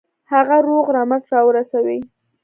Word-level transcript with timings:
هغه 0.31 0.57
روغ 0.67 0.85
رمټ 0.95 1.23
را 1.33 1.41
ورسوي. 1.47 1.99